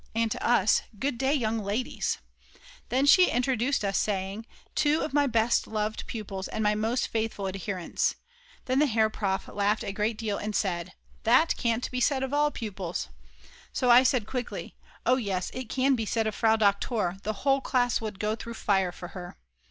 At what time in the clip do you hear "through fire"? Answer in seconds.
18.35-18.91